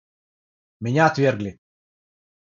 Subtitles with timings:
[0.79, 1.59] Меня отвергли.